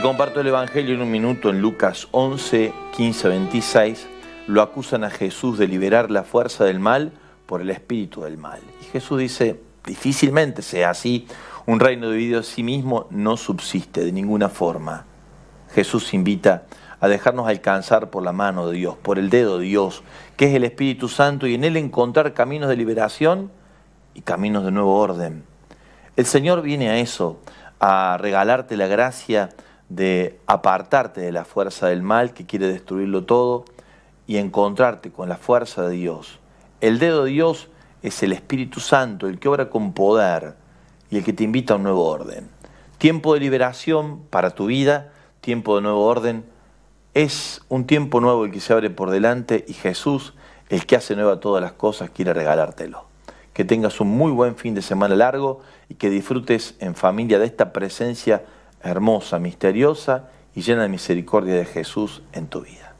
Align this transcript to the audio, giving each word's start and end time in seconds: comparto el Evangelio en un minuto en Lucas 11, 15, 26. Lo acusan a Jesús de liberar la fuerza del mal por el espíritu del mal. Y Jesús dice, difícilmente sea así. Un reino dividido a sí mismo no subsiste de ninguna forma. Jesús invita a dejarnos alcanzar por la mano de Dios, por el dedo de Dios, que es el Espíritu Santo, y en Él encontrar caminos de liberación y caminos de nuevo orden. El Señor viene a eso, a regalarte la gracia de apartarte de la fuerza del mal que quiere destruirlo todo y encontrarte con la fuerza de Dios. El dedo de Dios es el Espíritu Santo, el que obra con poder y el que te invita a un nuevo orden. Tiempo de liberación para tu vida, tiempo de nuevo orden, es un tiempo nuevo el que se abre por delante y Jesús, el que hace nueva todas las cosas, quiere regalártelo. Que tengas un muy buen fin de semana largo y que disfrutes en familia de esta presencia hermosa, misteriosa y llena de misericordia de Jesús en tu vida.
comparto 0.00 0.40
el 0.40 0.46
Evangelio 0.46 0.94
en 0.94 1.02
un 1.02 1.10
minuto 1.10 1.50
en 1.50 1.60
Lucas 1.60 2.08
11, 2.12 2.72
15, 2.96 3.28
26. 3.28 4.06
Lo 4.46 4.62
acusan 4.62 5.04
a 5.04 5.10
Jesús 5.10 5.58
de 5.58 5.68
liberar 5.68 6.10
la 6.10 6.22
fuerza 6.22 6.64
del 6.64 6.80
mal 6.80 7.12
por 7.44 7.60
el 7.60 7.68
espíritu 7.68 8.22
del 8.22 8.38
mal. 8.38 8.60
Y 8.80 8.84
Jesús 8.86 9.18
dice, 9.18 9.60
difícilmente 9.84 10.62
sea 10.62 10.88
así. 10.88 11.26
Un 11.66 11.78
reino 11.78 12.10
dividido 12.10 12.40
a 12.40 12.42
sí 12.42 12.62
mismo 12.62 13.06
no 13.10 13.36
subsiste 13.36 14.02
de 14.02 14.12
ninguna 14.12 14.48
forma. 14.48 15.04
Jesús 15.74 16.14
invita 16.14 16.64
a 16.98 17.08
dejarnos 17.08 17.46
alcanzar 17.46 18.08
por 18.08 18.22
la 18.22 18.32
mano 18.32 18.68
de 18.68 18.78
Dios, 18.78 18.96
por 18.96 19.18
el 19.18 19.28
dedo 19.28 19.58
de 19.58 19.66
Dios, 19.66 20.02
que 20.38 20.46
es 20.46 20.54
el 20.54 20.64
Espíritu 20.64 21.08
Santo, 21.08 21.46
y 21.46 21.54
en 21.54 21.64
Él 21.64 21.76
encontrar 21.76 22.32
caminos 22.32 22.70
de 22.70 22.76
liberación 22.76 23.50
y 24.14 24.22
caminos 24.22 24.64
de 24.64 24.70
nuevo 24.70 24.96
orden. 24.96 25.44
El 26.16 26.24
Señor 26.24 26.62
viene 26.62 26.88
a 26.88 26.98
eso, 26.98 27.40
a 27.78 28.16
regalarte 28.18 28.78
la 28.78 28.86
gracia 28.86 29.50
de 29.94 30.40
apartarte 30.46 31.20
de 31.20 31.32
la 31.32 31.44
fuerza 31.44 31.88
del 31.88 32.02
mal 32.02 32.32
que 32.32 32.46
quiere 32.46 32.66
destruirlo 32.66 33.24
todo 33.24 33.66
y 34.26 34.38
encontrarte 34.38 35.10
con 35.10 35.28
la 35.28 35.36
fuerza 35.36 35.86
de 35.86 35.96
Dios. 35.96 36.38
El 36.80 36.98
dedo 36.98 37.24
de 37.24 37.32
Dios 37.32 37.68
es 38.02 38.22
el 38.22 38.32
Espíritu 38.32 38.80
Santo, 38.80 39.26
el 39.26 39.38
que 39.38 39.48
obra 39.48 39.68
con 39.68 39.92
poder 39.92 40.54
y 41.10 41.18
el 41.18 41.24
que 41.24 41.34
te 41.34 41.44
invita 41.44 41.74
a 41.74 41.76
un 41.76 41.82
nuevo 41.82 42.06
orden. 42.06 42.48
Tiempo 42.96 43.34
de 43.34 43.40
liberación 43.40 44.22
para 44.30 44.50
tu 44.50 44.66
vida, 44.66 45.12
tiempo 45.42 45.76
de 45.76 45.82
nuevo 45.82 46.06
orden, 46.06 46.44
es 47.12 47.60
un 47.68 47.86
tiempo 47.86 48.20
nuevo 48.20 48.46
el 48.46 48.50
que 48.50 48.60
se 48.60 48.72
abre 48.72 48.88
por 48.88 49.10
delante 49.10 49.64
y 49.68 49.74
Jesús, 49.74 50.32
el 50.70 50.86
que 50.86 50.96
hace 50.96 51.14
nueva 51.14 51.38
todas 51.38 51.62
las 51.62 51.72
cosas, 51.72 52.08
quiere 52.08 52.32
regalártelo. 52.32 53.04
Que 53.52 53.66
tengas 53.66 54.00
un 54.00 54.08
muy 54.08 54.32
buen 54.32 54.56
fin 54.56 54.74
de 54.74 54.80
semana 54.80 55.14
largo 55.14 55.60
y 55.90 55.96
que 55.96 56.08
disfrutes 56.08 56.76
en 56.78 56.94
familia 56.94 57.38
de 57.38 57.44
esta 57.44 57.74
presencia 57.74 58.42
hermosa, 58.82 59.38
misteriosa 59.38 60.28
y 60.54 60.62
llena 60.62 60.82
de 60.82 60.88
misericordia 60.88 61.54
de 61.54 61.64
Jesús 61.64 62.22
en 62.32 62.48
tu 62.48 62.62
vida. 62.62 62.91